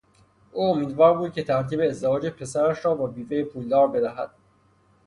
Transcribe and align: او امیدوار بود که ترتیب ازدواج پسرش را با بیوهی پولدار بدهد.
او 0.51 0.63
امیدوار 0.69 1.17
بود 1.17 1.33
که 1.33 1.43
ترتیب 1.43 1.79
ازدواج 1.79 2.27
پسرش 2.27 2.85
را 2.85 2.95
با 2.95 3.07
بیوهی 3.07 3.43
پولدار 3.43 3.87
بدهد. 3.87 4.29